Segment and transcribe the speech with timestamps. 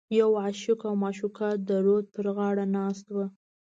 [0.19, 3.17] یو عاشق او معشوقه د رود په غاړه ناست و.